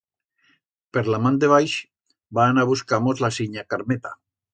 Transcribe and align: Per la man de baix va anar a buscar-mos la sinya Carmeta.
Per 0.95 1.01
la 1.15 1.19
man 1.25 1.37
de 1.43 1.49
baix 1.51 1.75
va 2.39 2.45
anar 2.53 2.63
a 2.67 2.71
buscar-mos 2.71 3.21
la 3.25 3.31
sinya 3.37 3.65
Carmeta. 3.75 4.13